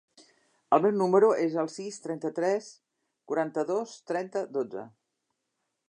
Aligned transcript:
El 0.77 0.79
meu 0.85 0.93
número 1.01 1.29
es 1.43 1.57
el 1.63 1.69
sis, 1.73 1.99
trenta-tres, 2.07 2.71
quaranta-dos, 3.33 3.95
trenta, 4.13 4.47
dotze. 4.57 4.89